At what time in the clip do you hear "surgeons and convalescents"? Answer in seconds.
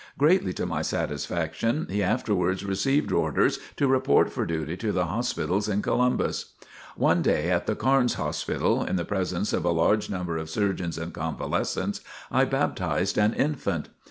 10.49-12.01